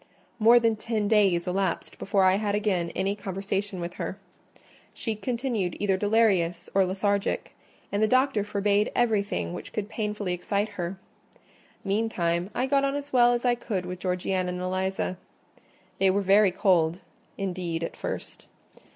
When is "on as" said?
12.83-13.13